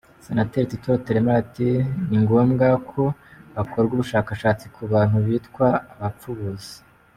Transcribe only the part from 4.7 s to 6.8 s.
ku bantu bitwa abapfubuzi.